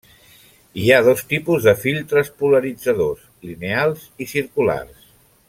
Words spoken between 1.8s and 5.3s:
filtres polaritzadors: lineals i circulars.